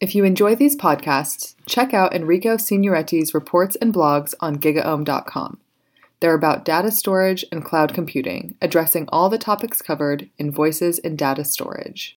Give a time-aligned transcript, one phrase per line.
[0.00, 5.58] If you enjoy these podcasts, check out Enrico Signoretti's reports and blogs on gigaom.com.
[6.20, 11.16] They're about data storage and cloud computing, addressing all the topics covered in Voices in
[11.16, 12.18] Data Storage.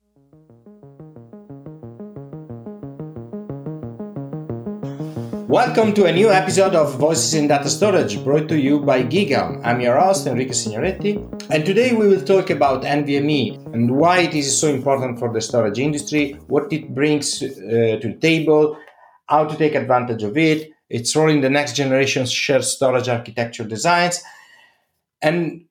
[5.50, 9.60] Welcome to a new episode of Voices in Data Storage brought to you by GigaOM.
[9.64, 11.16] I'm your host, Enrico Signoretti,
[11.50, 15.40] and today we will talk about NVMe and why it is so important for the
[15.40, 17.48] storage industry, what it brings uh,
[18.00, 18.78] to the table,
[19.26, 23.64] how to take advantage of it, its role in the next generation shared storage architecture
[23.64, 24.22] designs,
[25.20, 25.64] and,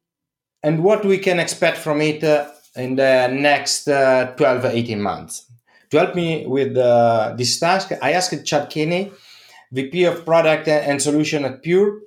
[0.61, 5.49] and what we can expect from it uh, in the next uh, 12 18 months.
[5.91, 9.13] To help me with uh, this task, I asked Chadd Kenney
[9.71, 11.99] VP of Product and Solution at Pure,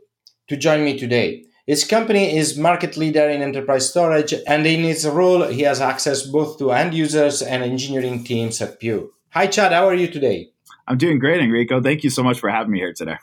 [0.48, 1.44] to join me today.
[1.66, 6.22] His company is market leader in enterprise storage, and in his role, he has access
[6.22, 9.08] both to end users and engineering teams at Pure.
[9.30, 9.72] Hi, Chadd.
[9.72, 10.50] How are you today?
[10.88, 11.80] I'm doing great, Enrico.
[11.80, 13.16] Thank you so much for having me here today.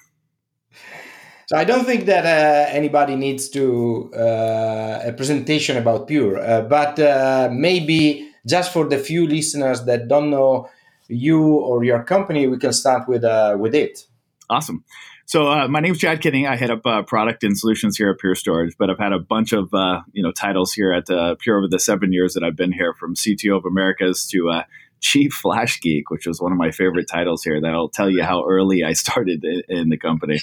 [1.47, 6.61] So I don't think that uh, anybody needs to uh, a presentation about Pure, uh,
[6.61, 10.69] but uh, maybe just for the few listeners that don't know
[11.09, 14.05] you or your company, we can start with uh, with it.
[14.49, 14.83] Awesome.
[15.25, 16.47] So uh, my name is Chadd Kenney.
[16.47, 19.19] I head up uh, product and solutions here at Pure Storage, but I've had a
[19.19, 22.43] bunch of uh, you know titles here at uh, Pure over the seven years that
[22.43, 24.63] I've been here, from CTO of Americas to uh,
[25.01, 27.61] Chief Flash Geek, which was one of my favorite titles here.
[27.61, 30.41] That'll tell you how early I started in, in the company.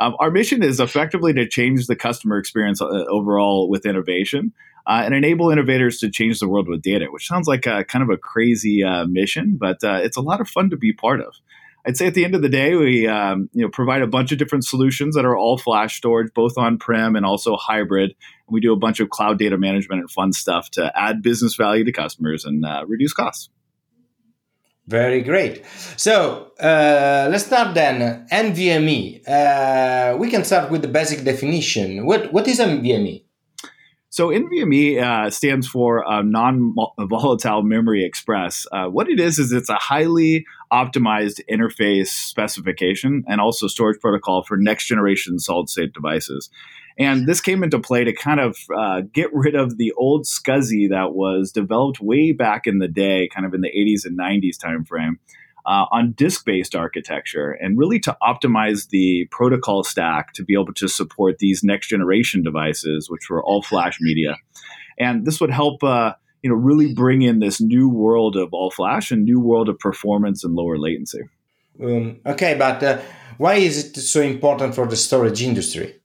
[0.00, 4.52] Um, our mission is effectively to change the customer experience uh, overall with innovation.
[4.84, 8.10] and enable innovators to change the world with data, which sounds like a, kind of
[8.10, 11.36] a crazy mission, but it's a lot of fun to be part of.
[11.86, 14.32] I'd say at the end of the day, we um, you know provide a bunch
[14.32, 18.10] of different solutions that are all flash storage, both on prem and also hybrid.
[18.46, 21.56] And we do a bunch of cloud data management and fun stuff to add business
[21.56, 23.50] value to customers and uh, reduce costs.
[24.86, 25.64] Very great.
[25.96, 28.26] So uh, let's start then.
[28.30, 29.26] NVMe.
[29.26, 32.04] Uh, we can start with the basic definition.
[32.04, 33.23] What what is NVMe?
[34.14, 38.64] So NVMe uh, stands for uh, non-volatile memory express.
[38.70, 44.44] Uh, what it is is it's a highly optimized interface specification and also storage protocol
[44.44, 46.48] for next generation solid state devices.
[46.96, 50.90] And this came into play to kind of uh, get rid of the old SCSI
[50.90, 54.58] that was developed way back in the day, kind of in the 80s and 90s
[54.58, 55.16] timeframe
[55.66, 60.74] uh, on disk based architecture and really to optimize the protocol stack to be able
[60.74, 64.36] to support these next generation devices, which were all flash media.
[64.98, 65.82] And this would help.
[65.82, 69.70] Uh, you know, really bring in this new world of all flash and new world
[69.70, 71.22] of performance and lower latency.
[71.82, 73.00] Um, okay, but uh,
[73.38, 75.96] why is it so important for the storage industry?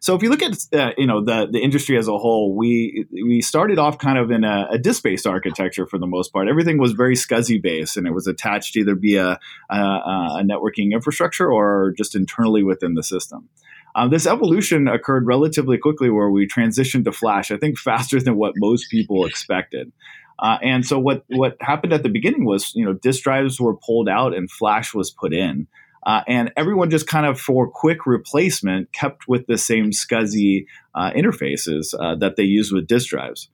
[0.00, 3.06] So if you look at uh, you know the the industry as a whole, we
[3.12, 6.48] we started off kind of in a, a disk based architecture for the most part.
[6.48, 9.38] Everything was very SCSI based, and it was attached either via
[9.70, 13.48] a, a networking infrastructure or just internally within the system.
[13.94, 17.50] Um, this evolution occurred relatively quickly, where we transitioned to Flash.
[17.50, 19.90] I think faster than what most people expected.
[20.38, 23.76] Uh, and so what what happened at the beginning was, you know, disk drives were
[23.76, 25.66] pulled out and Flash was put in.
[26.06, 31.10] Uh, and everyone just kind of for quick replacement kept with the same SCSI uh,
[31.10, 33.48] interfaces uh, that they use with disk drives.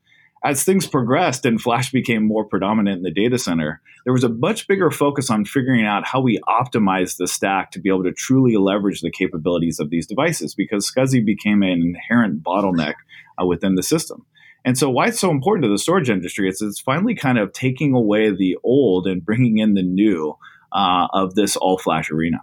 [0.44, 4.28] As things progressed and Flash became more predominant in the data center, there was a
[4.28, 8.12] much bigger focus on figuring out how we optimize the stack to be able to
[8.12, 12.94] truly leverage the capabilities of these devices because SCSI became an inherent bottleneck
[13.40, 14.26] uh, within the system.
[14.64, 17.52] And so, why it's so important to the storage industry is it's finally kind of
[17.52, 20.36] taking away the old and bringing in the new
[20.72, 22.40] uh, of this all flash arena.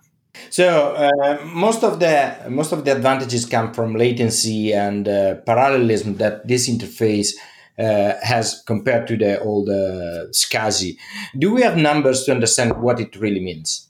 [0.49, 6.15] So uh, most of the most of the advantages come from latency and uh, parallelism
[6.15, 7.33] that this interface
[7.77, 10.97] uh, has compared to the old uh, SCSI.
[11.37, 13.89] Do we have numbers to understand what it really means?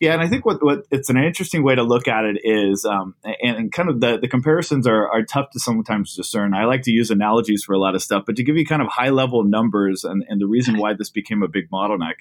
[0.00, 2.84] Yeah, and I think what, what it's an interesting way to look at it is,
[2.84, 6.52] um, and, and, kind of the, the comparisons are, are tough to sometimes discern.
[6.52, 8.82] I like to use analogies for a lot of stuff, but to give you kind
[8.82, 12.16] of high level numbers and, and the reason why this became a big bottleneck.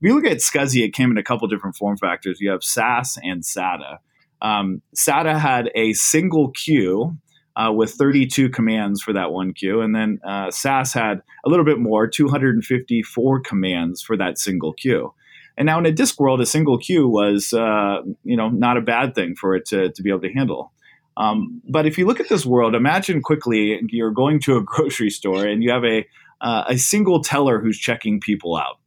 [0.00, 2.40] If you look at SCSI, it came in a couple different form factors.
[2.40, 3.98] You have SAS and SATA.
[4.40, 7.18] Um, SATA had a single queue
[7.56, 9.80] uh, with 32 commands for that one queue.
[9.80, 15.12] And then uh, SAS had a little bit more, 254 commands for that single queue.
[15.56, 18.80] And now in a disk world, a single queue was, uh, you know, not a
[18.80, 20.72] bad thing for it to, to be able to handle.
[21.16, 25.10] Um, but if you look at this world, imagine quickly you're going to a grocery
[25.10, 26.06] store and you have a,
[26.40, 28.78] uh, a single teller who's checking people out.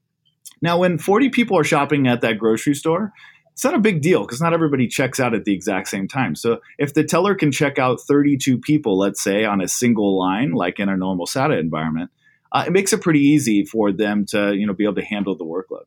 [0.62, 3.12] Now, when 40 people are shopping at that grocery store,
[3.54, 6.36] it's not a big deal because not everybody checks out at the exact same time.
[6.36, 10.52] So if the teller can check out 32 people, let's say, on a single line,
[10.52, 12.12] like in a normal SATA environment,
[12.52, 15.36] uh, it makes it pretty easy for them to you know be able to handle
[15.36, 15.86] the workload.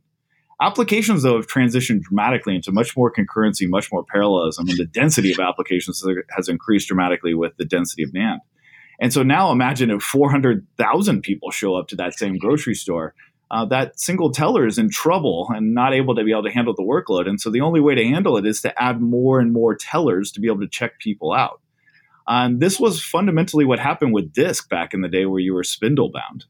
[0.60, 5.32] Applications, though, have transitioned dramatically into much more concurrency, much more parallelism, and the density
[5.32, 6.02] of applications
[6.36, 8.38] has increased dramatically with the density of NAND.
[9.00, 13.14] And so now imagine if 400,000 people show up to that same grocery store.
[13.50, 16.74] Uh, that single teller is in trouble and not able to be able to handle
[16.74, 17.28] the workload.
[17.28, 20.32] And so the only way to handle it is to add more and more tellers
[20.32, 21.60] to be able to check people out.
[22.26, 25.64] And this was fundamentally what happened with disk back in the day where you were
[25.64, 26.46] spindle bound.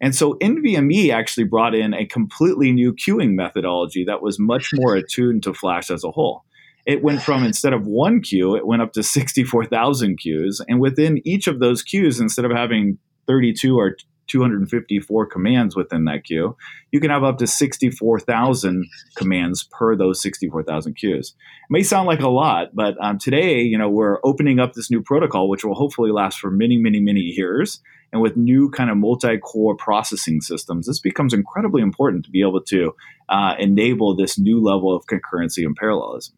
[0.00, 4.96] And so NVMe actually brought in a completely new queuing methodology that was much more
[4.96, 6.44] attuned to Flash as a whole.
[6.86, 10.62] It went from instead of one queue, it went up to 64,000 queues.
[10.66, 13.96] And within each of those queues, instead of having 32 or
[14.30, 16.56] 254 commands within that queue,
[16.92, 18.86] you can have up to 64,000
[19.16, 21.34] commands per those 64,000 queues.
[21.68, 24.90] It may sound like a lot, but um, today, you know, we're opening up this
[24.90, 27.80] new protocol, which will hopefully last for many, many, many years.
[28.12, 32.62] And with new kind of multi-core processing systems, this becomes incredibly important to be able
[32.62, 32.92] to
[33.28, 36.34] uh, enable this new level of concurrency and parallelism.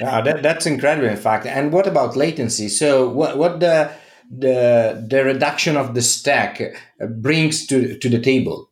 [0.00, 1.46] Yeah, that, that's incredible, in fact.
[1.46, 2.68] And what about latency?
[2.68, 3.92] So, what what the
[4.30, 8.70] the the reduction of the stack uh, brings to to the table?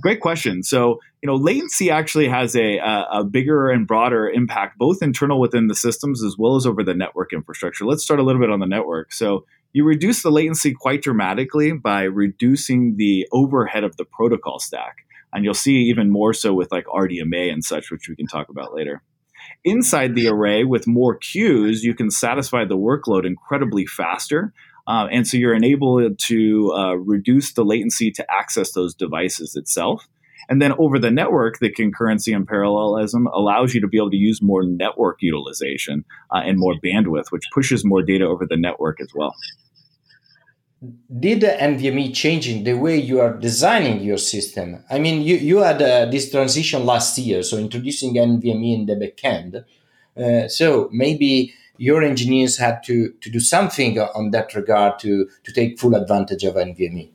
[0.00, 0.62] Great question.
[0.62, 5.40] So, you know, latency actually has a, a, a, bigger and broader impact, both internal
[5.40, 7.86] within the systems as well as over the network infrastructure.
[7.86, 9.12] Let's start a little bit on the network.
[9.12, 14.98] So, you reduce the latency quite dramatically by reducing the overhead of the protocol stack.
[15.32, 18.48] And you'll see even more so with like RDMA and such, which we can talk
[18.48, 19.02] about later.
[19.64, 24.52] Inside the array, with more queues, you can satisfy the workload incredibly faster.
[24.86, 30.06] Uh, and so you're enabled to uh, reduce the latency to access those devices itself.
[30.48, 34.16] And then over the network, the concurrency and parallelism allows you to be able to
[34.16, 39.00] use more network utilization uh, and more bandwidth, which pushes more data over the network
[39.00, 39.34] as well
[41.20, 44.84] did NVMe changing the way you are designing your system?
[44.90, 48.94] I mean, you, you had uh, this transition last year, so introducing NVMe in the
[48.94, 49.64] backend.
[50.16, 55.52] Uh, so maybe your engineers had to, to do something on that regard to, to
[55.52, 57.10] take full advantage of NVMe.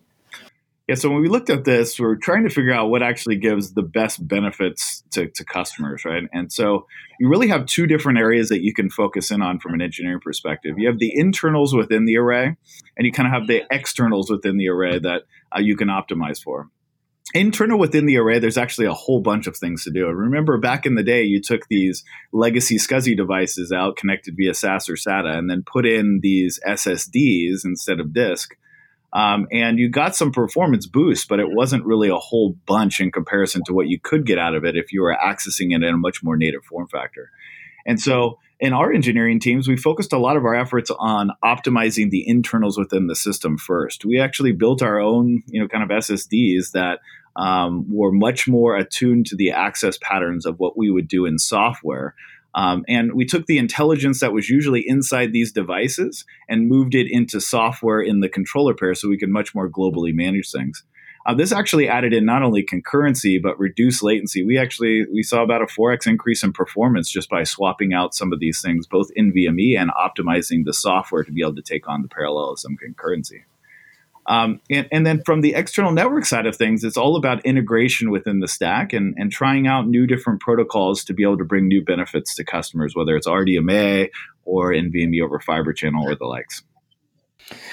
[0.90, 3.36] Yeah, so when we looked at this, we are trying to figure out what actually
[3.36, 6.24] gives the best benefits to, to customers, right?
[6.34, 6.88] And so
[7.20, 10.20] you really have two different areas that you can focus in on from an engineering
[10.20, 10.80] perspective.
[10.80, 12.56] You have the internals within the array,
[12.98, 15.26] and you kind of have the externals within the array that
[15.56, 16.70] uh, you can optimize for.
[17.36, 20.08] Internal within the array, there's actually a whole bunch of things to do.
[20.08, 22.04] Remember, back in the day, you took these
[22.34, 27.64] legacy SCSI devices out connected via SAS or SATA and then put in these SSDs
[27.64, 28.56] instead of disk
[29.12, 33.12] um, and you got some performance boost, but it wasn't really a whole bunch in
[33.12, 35.94] comparison to what you could get out of it if you were accessing it in
[35.94, 37.32] a much more native form factor.
[37.86, 42.12] And so in our engineering teams, we focused a lot of our efforts on optimizing
[42.12, 44.06] the internals within the system first.
[44.06, 47.00] We actually built our own, you know, kind of SSDs that
[47.36, 51.40] um, were much more attuned to the access patterns of what we would do in
[51.40, 52.16] software
[52.56, 57.08] um, and we took the intelligence that was usually inside these devices and moved it
[57.10, 60.84] into software in the controller pair so we could much more globally manage things.
[61.26, 64.44] Uh, this actually added in not only concurrency but reduced latency.
[64.44, 68.34] We actually we saw about a 4x increase in performance just by swapping out some
[68.34, 71.88] of these things, both in NVMe and optimizing the software to be able to take
[71.88, 73.44] on the parallelism concurrency.
[74.30, 78.12] Um, and, and, then from the external network side of things, it's all about integration
[78.12, 81.68] within the stack and, and trying out new different protocols to be able to bring
[81.68, 84.10] new benefits to customers, whether it's RDMA
[84.46, 86.62] or NVMe over Fiber Channel or the likes.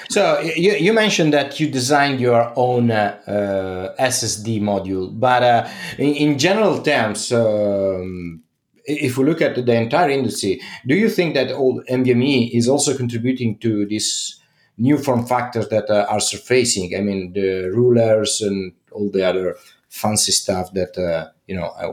[0.09, 5.69] So you, you mentioned that you designed your own uh, uh, SSD module, but uh,
[5.99, 8.41] in, in, general terms, um,
[8.85, 12.97] if we look at the entire industry, do you think that all NVMe is also
[12.97, 14.36] contributing to this
[14.77, 16.95] new form factors that uh, are surfacing.
[16.95, 19.55] I mean, the rulers and all the other
[19.89, 21.91] fancy stuff that uh, you know uh,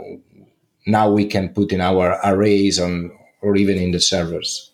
[0.86, 3.10] now we can put in our arrays on
[3.40, 4.70] or even in the servers.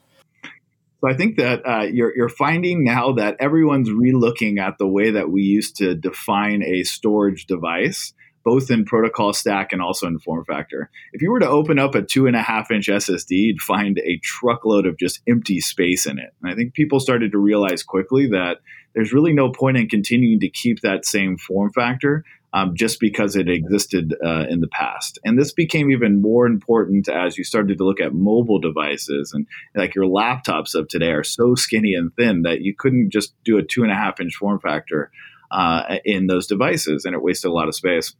[1.01, 5.11] So I think that uh, you're, you're finding now that everyone's relooking at the way
[5.11, 8.13] that we used to define a storage device
[8.45, 10.91] both in protocol stack and also in form factor.
[11.13, 13.99] If you were to open up a two and a half inch SSD, you'd find
[13.99, 16.33] a truckload of just empty space in it.
[16.43, 18.59] And I think people started to realize quickly that
[18.95, 23.37] there's really no point in continuing to keep that same form factor um, just because
[23.37, 25.19] it existed uh, in the past.
[25.25, 29.47] And this became even more important as you started to look at mobile devices and
[29.75, 33.59] like your laptops of today are so skinny and thin that you couldn't just do
[33.59, 35.11] a two and a half inch form factor
[35.51, 38.15] uh, in those devices and it wasted a lot of space.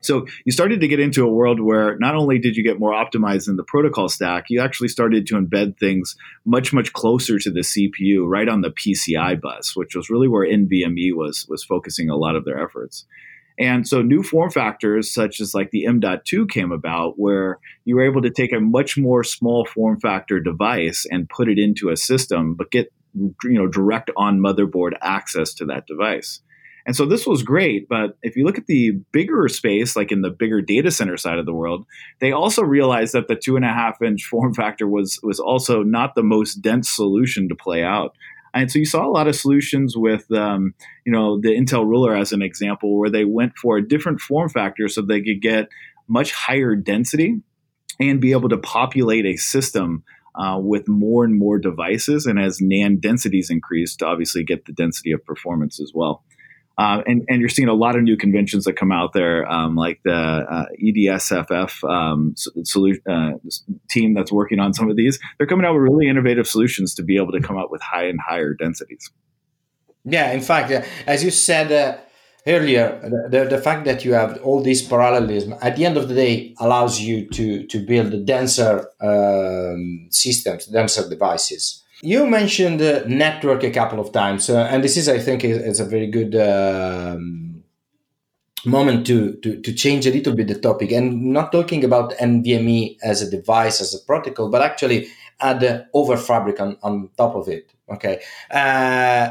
[0.00, 2.92] So you started to get into a world where not only did you get more
[2.92, 7.50] optimized in the protocol stack, you actually started to embed things much, much closer to
[7.50, 12.08] the CPU, right on the PCI bus, which was really where NVMe was was focusing
[12.08, 13.04] a lot of their efforts.
[13.58, 18.06] And so new form factors such as like the M.2 came about where you were
[18.06, 21.96] able to take a much more small form factor device and put it into a
[21.96, 26.40] system, but get you know direct on motherboard access to that device.
[26.86, 30.22] And so this was great, but if you look at the bigger space, like in
[30.22, 31.86] the bigger data center side of the world,
[32.20, 35.82] they also realized that the two and a half inch form factor was was also
[35.82, 38.16] not the most dense solution to play out.
[38.52, 40.74] And so you saw a lot of solutions with, um,
[41.06, 44.48] you know, the Intel ruler as an example, where they went for a different form
[44.48, 45.68] factor so they could get
[46.08, 47.40] much higher density
[48.00, 50.02] and be able to populate a system
[50.34, 52.26] uh, with more and more devices.
[52.26, 56.24] And as NAND densities increase, to obviously get the density of performance as well.
[56.80, 59.76] Uh, and, and you're seeing a lot of new conventions that come out there, um,
[59.76, 62.34] like the uh, EDSFF um,
[62.64, 63.32] solution, uh,
[63.90, 65.18] team that's working on some of these.
[65.36, 68.06] They're coming out with really innovative solutions to be able to come up with high
[68.06, 69.10] and higher densities.
[70.04, 70.70] Yeah, in fact,
[71.06, 71.98] as you said uh,
[72.46, 76.14] earlier, the, the fact that you have all this parallelism at the end of the
[76.14, 81.84] day allows you to to build denser um, systems, denser devices.
[82.02, 85.58] You mentioned uh, network a couple of times, uh, and this is, I think, is,
[85.58, 87.62] is a very good um,
[88.64, 92.96] moment to, to to change a little bit the topic, and not talking about NVMe
[93.02, 95.08] as a device, as a protocol, but actually
[95.40, 97.70] add over fabric on, on top of it.
[97.90, 99.30] Okay, uh,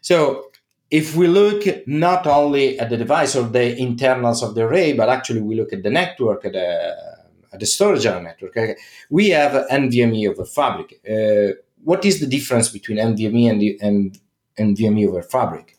[0.00, 0.50] so
[0.90, 5.08] if we look not only at the device or the internals of the array, but
[5.08, 6.96] actually we look at the network, at the,
[7.52, 8.76] at the storage network, okay,
[9.08, 11.00] we have NVMe over fabric.
[11.08, 14.18] Uh, what is the difference between NVMe and, and
[14.76, 15.78] NVMe over Fabric?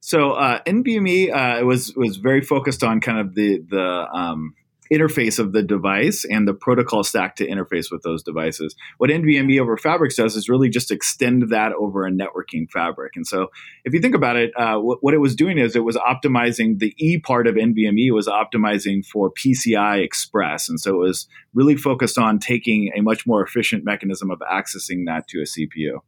[0.00, 4.54] So uh, NVMe uh, was was very focused on kind of the the um,
[4.92, 8.74] interface of the device and the protocol stack to interface with those devices.
[8.98, 13.12] What NVMe over Fabrics does is really just extend that over a networking fabric.
[13.16, 13.48] And so,
[13.84, 16.78] if you think about it, uh, what, what, it was doing is it was optimizing
[16.78, 21.76] the E part of NVMe was optimizing for PCI Express, and so it was really
[21.76, 26.00] focused on taking a much more efficient mechanism of accessing that to a CPU.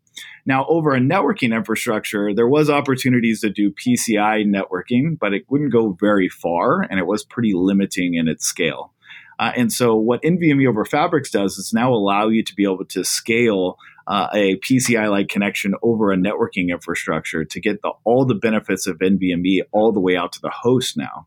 [0.47, 5.73] Now, over a networking infrastructure, there was opportunities to do PCI networking, but it wouldn't
[5.73, 8.93] go very far, and it was pretty limiting in its scale.
[9.39, 12.85] Uh, and so, what NVMe over Fabrics does is now allow you to be able
[12.87, 18.35] to scale uh, a PCI-like connection over a networking infrastructure to get the, all the
[18.35, 21.27] benefits of NVMe all the way out to the host now.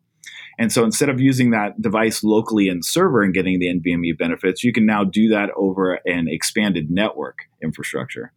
[0.59, 4.63] And so instead of using that device locally in server and getting the NVMe benefits,
[4.63, 8.31] you can now do that over an expanded network infrastructure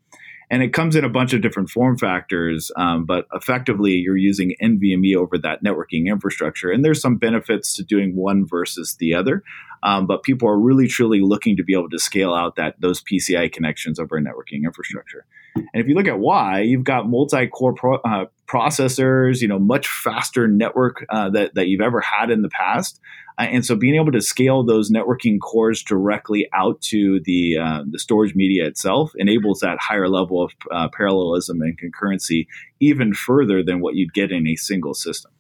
[0.50, 4.54] and it comes in a bunch of different form factors um, but effectively you're using
[4.62, 6.70] nvme over that networking infrastructure.
[6.70, 9.42] And there's some benefits to doing one versus the other
[9.82, 13.02] um, but people are really truly looking to be able to scale out that those
[13.02, 15.24] pci connections over a networking infrastructure.
[15.54, 19.88] And if you look at why you've got multi-core pro, uh, processors you know much
[19.88, 23.00] faster network uh, that, that you've ever had in the past
[23.38, 27.82] uh, and so being able to scale those networking cores directly out to the, uh,
[27.90, 32.46] the storage media itself enables that higher level of uh, parallelism and concurrency
[32.80, 35.30] even further than what you'd get in a single system.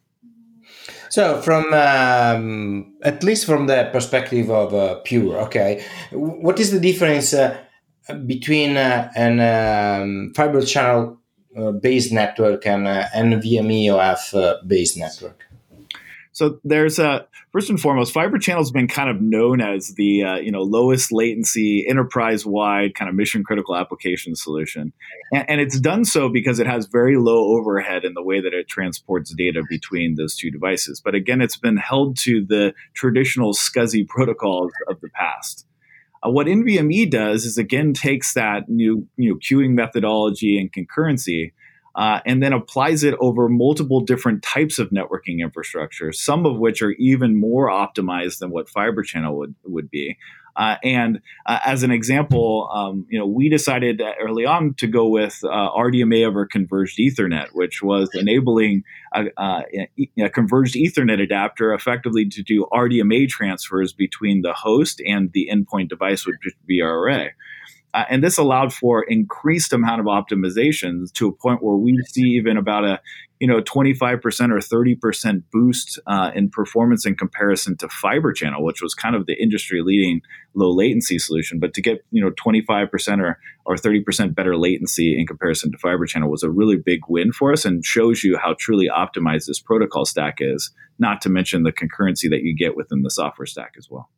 [1.08, 6.80] So, from um, at least from the perspective of uh, Pure, okay, what is the
[6.80, 7.56] difference uh,
[8.26, 11.18] between uh, an um, fiber channel
[11.80, 15.46] based network and an NVMe OF based network?
[16.36, 20.22] So there's a first and foremost, Fiber Channel has been kind of known as the
[20.22, 24.92] uh, you know lowest latency, enterprise wide kind of mission critical application solution,
[25.32, 28.52] and, and, it's done so because it has very low overhead in the way that
[28.52, 31.00] it transports data between those two devices.
[31.02, 35.64] But again, it's been held to the traditional SCSI protocols of the past.
[36.22, 41.52] Uh, what NVMe does is again takes that new you know queuing methodology and concurrency
[41.96, 46.82] uh, and then applies it over multiple different types of networking infrastructure, some of which
[46.82, 50.18] are even more optimized than what Fiber Channel would, would be.
[50.56, 55.06] Uh, and uh, as an example, um, you know, we decided early on to go
[55.06, 58.82] with uh, RDMA over converged Ethernet, which was enabling
[59.14, 65.50] a, a, converged Ethernet adapter effectively to do RDMA transfers between the host and the
[65.52, 67.06] endpoint device, which would be our.
[67.96, 72.36] Uh, and this allowed for increased amount of optimizations to a point where we see
[72.36, 73.00] even about a
[73.40, 78.82] you know 25% or 30% boost uh, in performance in comparison to fiber channel which
[78.82, 80.20] was kind of the industry leading
[80.52, 81.58] low latency solution.
[81.58, 86.04] But to get you know 25% or, or 30% better latency in comparison to fiber
[86.04, 89.58] channel was a really big win for us and shows you how truly optimized this
[89.58, 93.72] protocol stack is not to mention the concurrency that you get within the software stack
[93.78, 94.10] as well.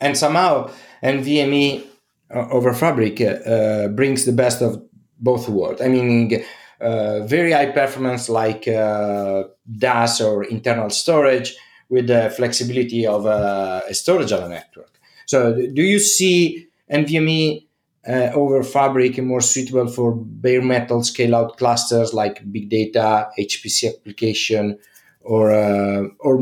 [0.00, 0.70] And somehow
[1.02, 1.86] NVMe
[2.30, 4.82] over Fabric uh, brings the best of
[5.18, 5.80] both worlds.
[5.80, 6.44] I mean,
[6.80, 11.56] uh, very high performance like DAS or internal storage
[11.88, 14.98] with the flexibility of uh, a storage on a network.
[15.26, 17.66] So, do you see NVMe
[18.06, 23.88] uh, over Fabric more suitable for bare metal scale out clusters like big data, HPC
[23.88, 24.78] application,
[25.20, 26.40] or uh, or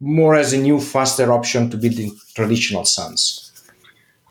[0.00, 3.52] more as a new faster option to build in traditional SANs?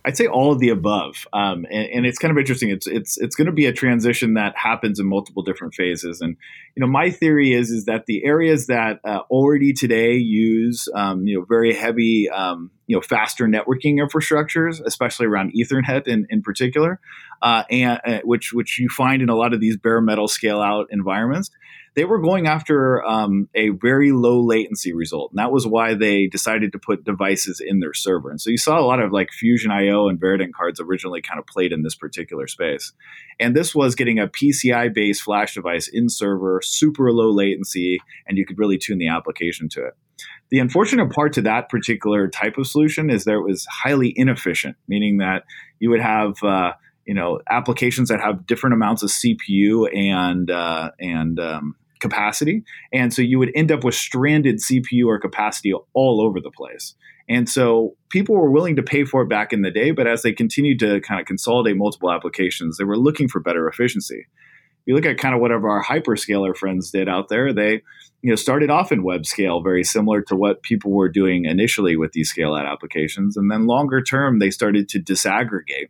[0.06, 2.70] I'd say all of the above, um, and, and, it's kind of interesting.
[2.70, 6.36] It's it's it's going to be a transition that happens in multiple different phases, and
[6.76, 11.26] you know my theory is is that the areas that uh, already today use um,
[11.26, 16.42] you know very heavy um, you know faster networking infrastructures, especially around Ethernet in in
[16.42, 17.00] particular,
[17.42, 20.62] uh, and uh, which which you find in a lot of these bare metal scale
[20.62, 21.50] out environments
[21.96, 25.32] they were going after um, a very low latency result.
[25.32, 28.32] And that was why they decided to put devices in their server.
[28.32, 31.40] And so you saw a lot of like Fusion IO and Virident cards originally kind
[31.40, 32.94] of played in this particular space.
[33.40, 38.38] And this was getting a PCI based flash device in server, super low latency, and
[38.38, 39.94] you could really tune the application to it.
[40.54, 44.76] The unfortunate part to that particular type of solution is that it was highly inefficient,
[44.88, 45.46] meaning that
[45.80, 46.74] you would have uh,
[47.08, 52.62] you know applications that have different amounts of CPU and uh, and um, capacity.
[52.94, 56.94] And so you would end up with stranded CPU or capacity all over the place.
[57.28, 60.22] And so people were willing to pay for it back in the day, but as
[60.22, 64.28] they continued to kind of consolidate multiple applications, they were looking for better efficiency.
[64.86, 67.82] You look at kind of whatever our hyperscaler friends did out there, they
[68.22, 71.96] you know started off in web scale, very similar to what people were doing initially
[71.96, 75.90] with these scale out applications, and then longer term they started to disaggregate,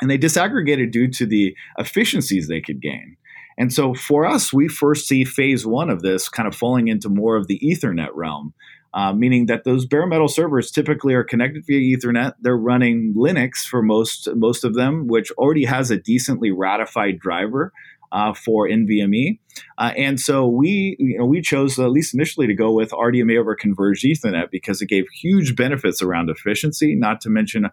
[0.00, 3.16] and they disaggregated due to the efficiencies they could gain.
[3.56, 7.08] And so for us, we first see phase one of this kind of falling into
[7.08, 8.52] more of the Ethernet realm,
[8.94, 12.34] uh, meaning that those bare metal servers typically are connected via Ethernet.
[12.40, 17.72] They're running Linux for most most of them, which already has a decently ratified driver.
[18.12, 19.40] Uh, for NVMe,
[19.78, 23.38] uh, and so we, you know, we chose at least initially to go with RDMA
[23.38, 26.94] over converged Ethernet because it gave huge benefits around efficiency.
[26.94, 27.66] Not to mention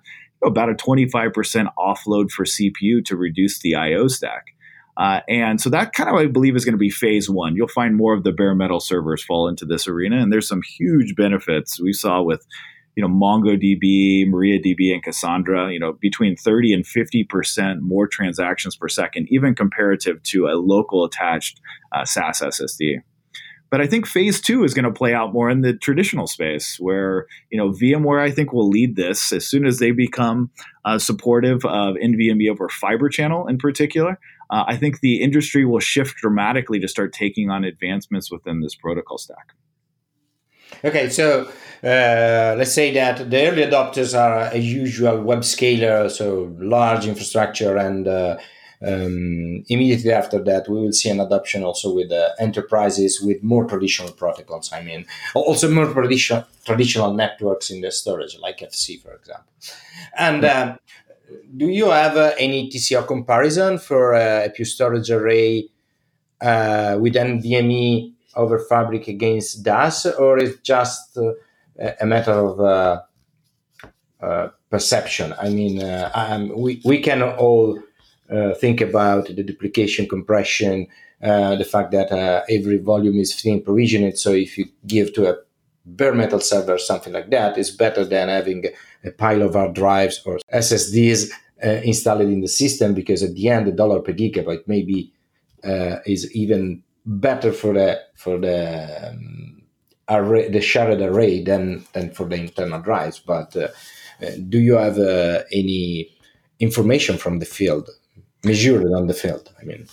[0.44, 1.34] about a 25%
[1.78, 4.48] offload for CPU to reduce the I/O stack.
[4.98, 7.56] Uh, and so that kind of, I believe, is going to be phase one.
[7.56, 10.62] You'll find more of the bare metal servers fall into this arena, and there's some
[10.78, 12.46] huge benefits we saw with,
[12.96, 15.72] you know, MongoDB, MariaDB, and Cassandra.
[15.72, 20.56] You know, between 30 and 50 percent more transactions per second, even comparative to a
[20.56, 21.60] local attached
[21.92, 23.02] uh, SAS SSD.
[23.70, 26.76] But I think phase two is going to play out more in the traditional space
[26.78, 30.52] where, you know, VMware, I think, will lead this as soon as they become
[30.84, 34.20] uh, supportive of NVMe over Fiber Channel in particular
[34.52, 38.76] uh, I think the industry will shift dramatically to start taking on advancements within this
[38.76, 39.54] protocol stack.
[40.84, 41.52] Okay, so
[41.84, 47.76] uh, let's say that the early adopters are a usual web scaler, so large infrastructure,
[47.78, 48.38] and uh,
[48.86, 53.66] um, immediately after that, we will see an adoption also with uh, enterprises with more
[53.66, 54.72] traditional protocols.
[54.72, 55.06] I mean,
[55.36, 59.52] also more traditional traditional networks in the storage, like FC, for example.
[60.18, 60.78] And uh,
[61.58, 65.68] do you have uh, any TCO comparison for uh, a pure storage array
[66.42, 71.34] with NVMe over Fabric against DAS, or is just uh,
[72.00, 73.02] a matter of uh,
[74.22, 75.34] uh, perception?
[75.40, 77.80] I mean, um, we we can all
[78.60, 80.88] think about the duplication compression,
[81.20, 82.12] the fact that
[82.50, 84.18] every volume is and provisioned.
[84.18, 85.36] So if you give to a
[85.86, 88.66] bare metal server, something like that, is better than having
[89.04, 91.32] a pile of hard drives or SSDs
[91.64, 95.12] uh, installed in the system because at the end, the dollar per gigabyte maybe
[95.64, 99.62] uh, is even better for the for the um,
[100.10, 103.20] array, the shared array than than for the internal drives.
[103.20, 103.68] But uh,
[104.50, 106.10] do you have uh, any
[106.60, 107.90] information from the field,
[108.44, 109.54] measured on the field?
[109.60, 109.88] I mean.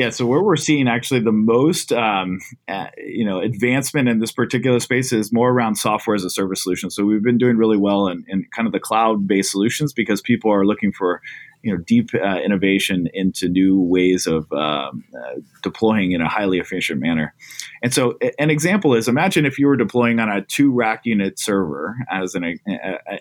[0.00, 4.32] Yeah, so where we're seeing actually the most, um, uh, you know, advancement in this
[4.32, 6.88] particular space is more around software as a service solution.
[6.88, 10.50] So we've been doing really well in, in kind of the cloud-based solutions because people
[10.50, 11.20] are looking for,
[11.60, 16.56] you know, deep uh, innovation into new ways of um, uh, deploying in a highly
[16.56, 17.34] efficient manner.
[17.82, 21.94] And so, an example is imagine if you were deploying on a two-rack unit server
[22.10, 22.58] as an,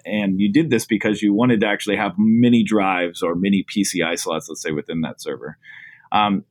[0.05, 4.17] and you did this because you wanted to actually have many drives or many PCI
[4.17, 5.57] slots, let's say, within that server.
[6.13, 6.45] Um,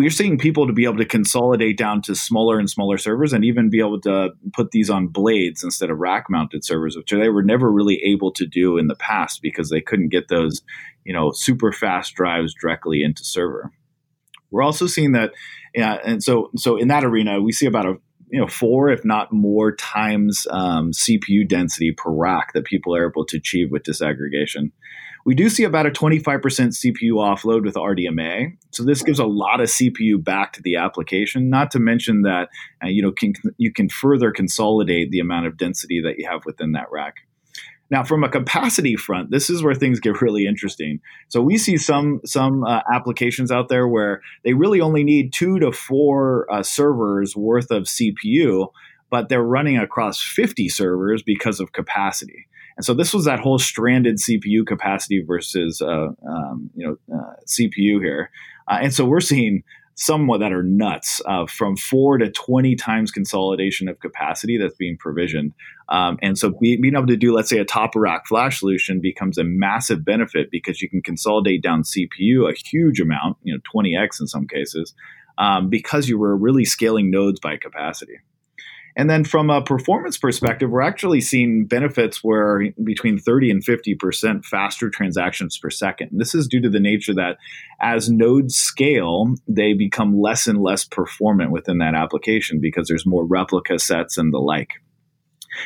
[0.00, 3.44] we're seeing people to be able to consolidate down to smaller and smaller servers and
[3.44, 7.28] even be able to put these on blades instead of rack mounted servers which they
[7.28, 10.62] were never really able to do in the past because they couldn't get those
[11.04, 13.70] you know super fast drives directly into server.
[14.50, 15.32] We're also seeing that
[15.74, 17.96] yeah and so so in that arena we see about a
[18.30, 23.06] you know four if not more times um, cpu density per rack that people are
[23.06, 24.70] able to achieve with disaggregation
[25.26, 28.56] We do see about a 25% CPU offload with RDMA.
[28.70, 32.48] So this gives a lot of CPU back to the application, not to mention that
[32.82, 36.44] uh, you know can, you can further consolidate the amount of density that you have
[36.46, 37.16] within that rack.
[37.90, 41.00] Now, from a capacity front, this is where things get really interesting.
[41.28, 45.58] So we see some some uh, applications out there where they really only need two
[45.58, 48.68] to four uh, servers worth of CPU,
[49.10, 52.46] but they're running across 50 servers because of capacity.
[52.80, 57.34] And so this was that whole stranded CPU capacity versus uh, um, you know uh,
[57.46, 58.30] CPU here.
[58.68, 59.64] Uh, and so we're seeing
[59.96, 64.96] somewhat that are nuts uh, from four to 20 times consolidation of capacity that's being
[64.96, 65.52] provisioned.
[65.90, 68.98] Um, and so be, being able to do, let's say, a top rack flash solution
[68.98, 73.60] becomes a massive benefit because you can consolidate down CPU a huge amount, you know,
[73.74, 74.94] 20x in some cases,
[75.36, 78.20] um, because you were really scaling nodes by capacity.
[79.00, 84.44] And then from a performance perspective, we're actually seeing benefits where between 30 and 50%
[84.44, 86.10] faster transactions per second.
[86.10, 87.38] And this is due to the nature that
[87.80, 93.24] as nodes scale, they become less and less performant within that application because there's more
[93.24, 94.72] replica sets and the like.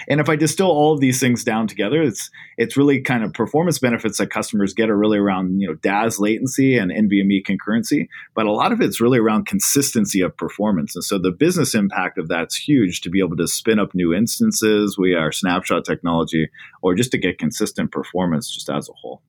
[0.09, 3.33] And if I distill all of these things down together, it's it's really kind of
[3.33, 8.09] performance benefits that customers get are really around you know DAS latency and NVMe concurrency,
[8.35, 10.95] but a lot of it's really around consistency of performance.
[10.95, 14.15] And so the business impact of that's huge to be able to spin up new
[14.15, 16.49] instances via our snapshot technology,
[16.83, 19.23] or just to get consistent performance just as a whole.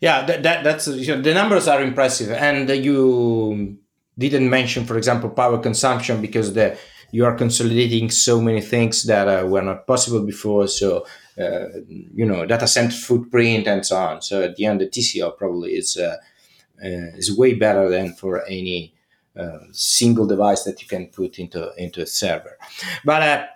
[0.00, 3.78] Yeah, that, that that's you know, the numbers are impressive, and you
[4.18, 6.78] didn't mention, for example, power consumption because the
[7.12, 10.68] you are consolidating so many things that uh, were not possible before.
[10.68, 11.06] So,
[11.38, 11.68] uh,
[12.14, 14.22] you know, data center footprint and so on.
[14.22, 16.16] So at the end, the TCO probably is uh,
[16.84, 18.94] uh, is way better than for any
[19.38, 22.58] uh, single device that you can put into into a server.
[23.04, 23.50] But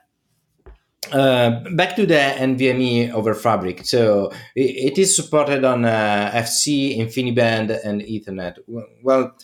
[1.12, 3.84] uh, back to the NVMe over Fabric.
[3.84, 8.58] So it, it is supported on uh, FC, InfiniBand, and Ethernet.
[9.02, 9.36] Well,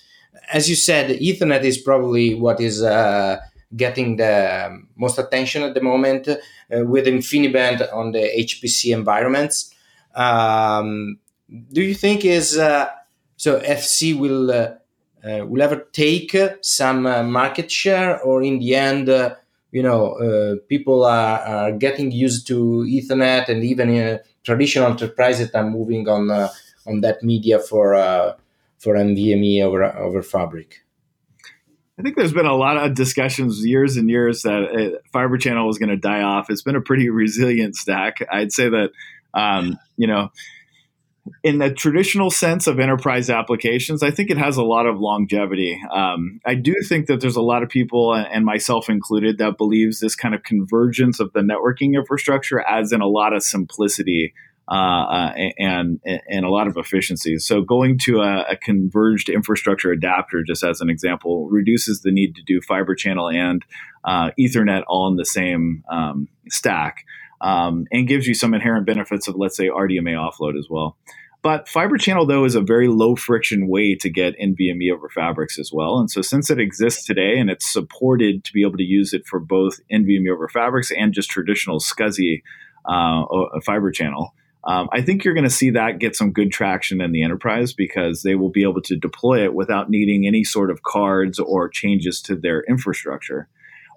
[0.52, 3.38] as you said, Ethernet is probably what is uh,
[3.74, 6.36] getting the most attention at the moment uh,
[6.84, 9.74] with InfiniBand on the HPC environments.
[10.14, 11.18] Um,
[11.72, 12.88] do you think is uh,
[13.36, 14.74] so FC will uh,
[15.24, 19.34] uh will ever take some uh, market share, or in the end, uh,
[19.72, 26.08] you know, people are, are, getting used to Ethernet, and even traditional enterprises are moving
[26.08, 26.30] on
[26.86, 27.94] on that media for
[28.78, 30.85] for NVMe over over Fabric?
[31.98, 35.66] I think there's been a lot of discussions years and years that uh, Fiber Channel
[35.66, 36.50] was going to die off.
[36.50, 38.18] It's been a pretty resilient stack.
[38.30, 38.90] I'd say that,
[39.32, 40.30] um, you know,
[41.42, 45.80] in the traditional sense of enterprise applications, I think it has a lot of longevity.
[45.90, 49.98] Um, I do think that there's a lot of people, and myself included, that believes
[49.98, 54.34] this kind of convergence of the networking infrastructure adds in a lot of simplicity
[54.68, 57.46] uh, uh and and a lot of efficiencies.
[57.46, 62.34] So going to a, a, converged infrastructure adapter, just as an example, reduces the need
[62.36, 63.64] to do fiber channel and
[64.04, 67.04] uh, Ethernet all in the same um, stack,
[67.40, 70.96] um, and gives you some inherent benefits of let's say RDMA offload as well.
[71.46, 75.60] But fiber channel though is a very low friction way to get NVMe over fabrics
[75.60, 76.00] as well.
[76.00, 79.28] And so since it exists today and it's supported to be able to use it
[79.28, 82.42] for both NVMe over fabrics and just traditional SCSI
[82.84, 84.34] uh, fiber channel,
[84.66, 87.72] um, I think you're going to see that get some good traction in the enterprise
[87.72, 91.68] because they will be able to deploy it without needing any sort of cards or
[91.68, 93.48] changes to their infrastructure.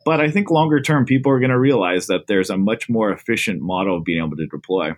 [0.06, 3.12] But I think longer term, people are going to realize that there's a much more
[3.12, 4.92] efficient model of being able to deploy.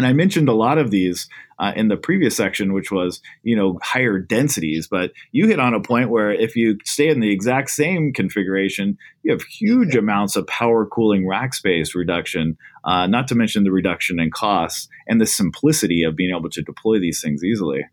[0.00, 3.54] And I mentioned a lot of these uh, in the previous section, which was you
[3.54, 4.88] know higher densities.
[4.88, 8.96] But you hit on a point where if you stay in the exact same configuration,
[9.22, 12.56] you have huge amounts of power cooling rack space reduction.
[12.82, 16.62] Uh, not to mention the reduction in costs and the simplicity of being able to
[16.62, 17.84] deploy these things easily.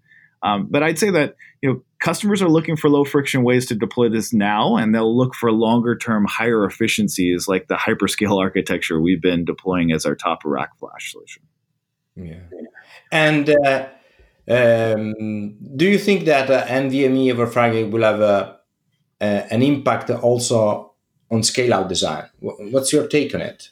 [0.41, 3.75] Um, but I'd say that you know customers are looking for low friction ways to
[3.75, 9.01] deploy this now, and they'll look for longer term higher efficiencies like the hyperscale architecture
[9.01, 11.43] we've been deploying as our top rack flash solution.
[12.17, 12.39] Yeah.
[13.11, 13.87] And uh,
[14.49, 18.59] um, do you think that uh, NVMe over Fabric will have a,
[19.19, 20.93] an impact also
[21.29, 22.29] on scale out design?
[22.39, 23.69] What's your take on it?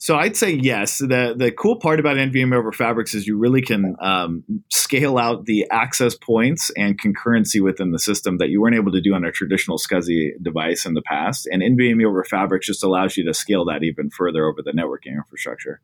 [0.00, 0.98] So I'd say yes.
[0.98, 5.46] The the cool part about NVMe over Fabrics is you really can um, scale out
[5.46, 9.24] the access points and concurrency within the system that you weren't able to do on
[9.24, 11.48] a traditional SCSI device in the past.
[11.50, 15.16] And NVMe over Fabrics just allows you to scale that even further over the networking
[15.16, 15.80] infrastructure.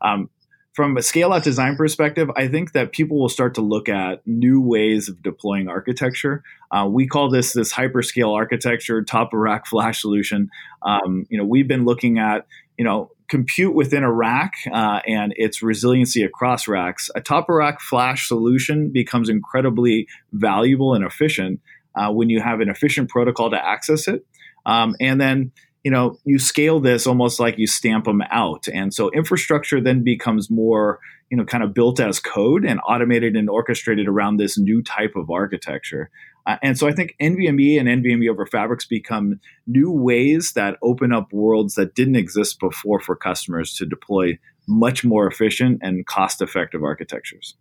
[0.00, 0.30] Um,
[0.72, 4.24] from a scale out design perspective, I think that people will start to look at
[4.26, 6.42] new ways of deploying architecture.
[6.70, 10.48] Uh, we call this this hyperscale architecture, top of rack flash solution.
[10.82, 12.46] Um, you know, we've been looking at
[12.78, 17.54] you know compute within a rack uh, and its resiliency across racks, a top of
[17.54, 21.60] rack flash solution becomes incredibly valuable and efficient
[21.94, 24.26] uh, when you have an efficient protocol to access it.
[24.66, 25.52] Um, and then
[25.82, 28.68] you know you scale this almost like you stamp them out.
[28.68, 30.98] And so infrastructure then becomes more
[31.30, 35.14] you know kind of built as code and automated and orchestrated around this new type
[35.16, 36.10] of architecture.
[36.46, 41.12] Uh, and so i think nvme and nvme over fabrics become new ways that open
[41.12, 44.38] up worlds that didn't exist before for customers to deploy
[44.70, 47.56] much more efficient and cost effective architectures.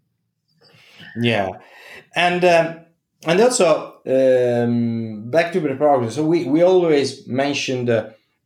[1.20, 1.50] Yeah.
[2.16, 2.80] And um,
[3.26, 6.16] and also um, back to the progress.
[6.16, 7.90] So we, we always mentioned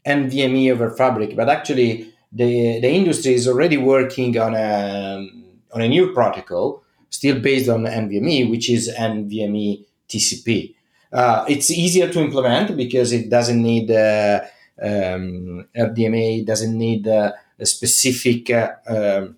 [0.06, 5.28] NVMe over Fabric, but actually the the industry is already working on a
[5.74, 10.76] on a new protocol, still based on NVMe, which is NVMe TCP.
[11.12, 14.42] Uh, it's easier to implement because it doesn't need uh,
[14.82, 19.38] um, RDMA, doesn't need uh, a specific uh, um,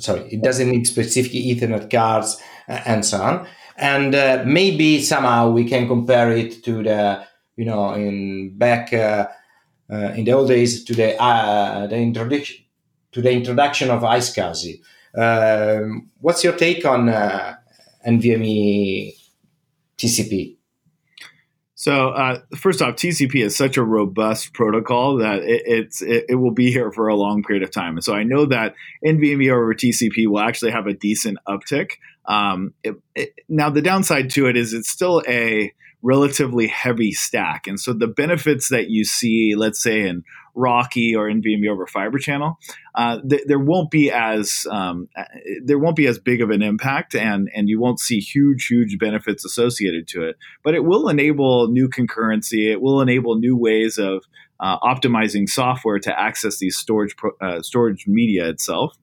[0.00, 3.46] sorry, it doesn't need specific Ethernet cards and so on.
[3.76, 7.24] And uh, maybe somehow we can compare it to the,
[7.56, 9.28] you know, in back uh,
[9.90, 12.64] uh, in the old days to the uh, the introduction
[13.12, 14.80] to the introduction of iSCSI.
[15.16, 17.56] Um, what's your take on uh,
[18.06, 19.12] NVMe
[19.98, 20.59] TCP?
[21.80, 26.34] So uh, first off, TCP is such a robust protocol that it, it's it, it,
[26.34, 27.94] will be here for a long period of time.
[27.94, 31.92] And so I know that NVMe over TCP will actually have a decent uptick.
[32.26, 37.78] Um, it, now the downside to it is it's still a relatively heavy stack, and
[37.78, 40.24] so the benefits that you see, let's say in
[40.56, 42.58] RoCE or NVMe over Fiber Channel,
[42.94, 45.24] uh, th- there won't be as um, uh,
[45.64, 48.98] there won't be as big of an impact, and and you won't see huge huge
[48.98, 50.36] benefits associated to it.
[50.62, 52.70] But it will enable new concurrency.
[52.70, 54.24] It will enable new ways of
[54.60, 58.94] uh, optimizing software to access these storage pro- uh, storage media itself.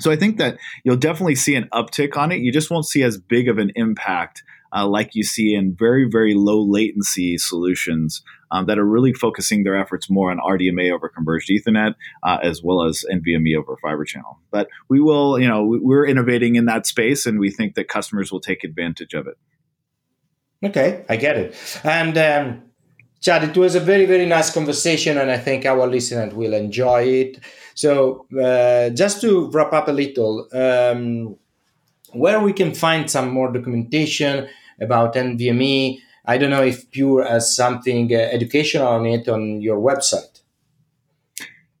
[0.00, 2.40] So I think that you'll definitely see an uptick on it.
[2.40, 4.42] You just won't see as big of an impact
[4.74, 9.64] uh, like you see in very, very low latency solutions um, that are really focusing
[9.64, 14.04] their efforts more on RDMA over converged Ethernet uh, as well as NVMe over fiber
[14.04, 14.38] channel.
[14.50, 18.30] But we will, you know, we're innovating in that space and we think that customers
[18.30, 19.38] will take advantage of it.
[20.64, 21.80] Okay, I get it.
[21.82, 22.62] And um,
[23.20, 27.02] Chadd, it was a very, very nice conversation, and I think our listeners will enjoy
[27.02, 27.38] it.
[27.74, 31.36] So, uh, just to wrap up a little, um,
[32.12, 34.48] where we can find some more documentation
[34.82, 35.98] about NVMe.
[36.24, 40.42] I don't know if Pure has something uh, educational on it on your website.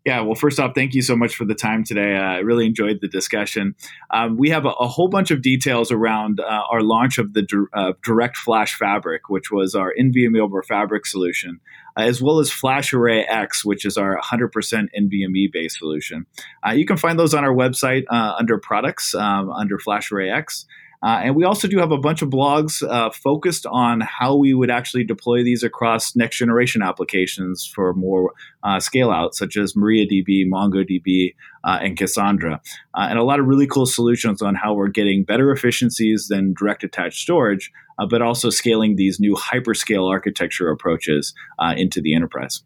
[0.04, 2.16] Yeah, well, first off, thank you so much for the time today.
[2.16, 3.76] Uh, I really enjoyed the discussion.
[4.10, 7.46] Um, we have a, a, whole bunch of details around uh, our launch of the
[7.72, 11.60] uh, Direct Flash Fabric, which was our NVMe over Fabric solution,
[11.96, 16.26] uh, as well as FlashArray X, which is our 100% NVMe based solution.
[16.66, 20.66] Uh, you can find those on our website under products, um, under FlashArray X.
[21.02, 24.54] Uh, and we also do have a bunch of blogs uh, focused on how we
[24.54, 29.74] would actually deploy these across next generation applications for more uh, scale out, such as
[29.74, 31.34] MariaDB, MongoDB,
[31.64, 32.60] uh, and Cassandra.
[32.94, 36.54] Uh, and a lot of really cool solutions on how we're getting better efficiencies than
[36.56, 41.34] direct attached storage, uh, but also scaling these new hyperscale architecture approaches
[41.76, 42.62] into the enterprise.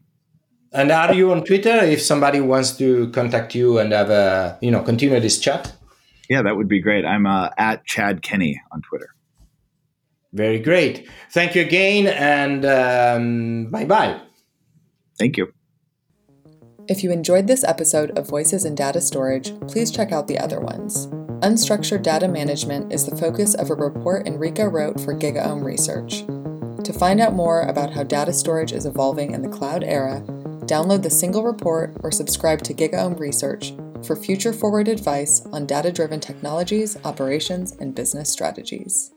[0.72, 4.70] And are you on Twitter if somebody wants to contact you and have a, you
[4.70, 5.72] know, continue this chat?
[6.28, 7.04] Yeah, that would be great.
[7.04, 9.08] I'm uh, at Chadd Kenney on Twitter.
[10.32, 11.08] Very great.
[11.32, 14.20] Thank you again, and um, bye bye.
[15.18, 15.52] Thank you.
[16.88, 20.60] If you enjoyed this episode of Voices in Data Storage, please check out the other
[20.60, 21.08] ones.
[21.42, 26.24] Unstructured data management is the focus of a report Enrico wrote for GigaOM Research.
[26.84, 30.22] To find out more about how data storage is evolving in the cloud era,
[30.66, 33.72] download the single report or subscribe to GigaOM Research
[34.04, 39.15] for future forward advice on data driven technologies, operations, and business strategies.